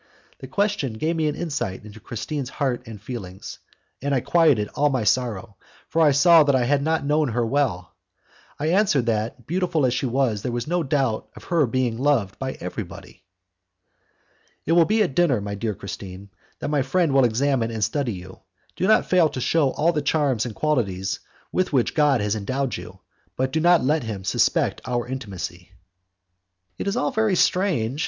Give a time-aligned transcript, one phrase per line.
[0.39, 3.59] That question gave me an insight into Christine's heart and feelings,
[4.01, 5.57] and quieted all my sorrow,
[5.89, 7.93] for I saw that I had not known her well.
[8.57, 12.39] I answered that, beautiful as she was, there was no doubt of her being loved
[12.39, 13.23] by everybody.
[14.65, 18.13] "It will be at dinner, my dear Christine, that my friend will examine and study
[18.13, 18.39] you;
[18.75, 21.19] do not fail to shew all the charms and qualities
[21.51, 23.01] with which God has endowed you,
[23.35, 25.73] but do not let him suspect our intimacy."
[26.79, 27.99] "It is all very strange.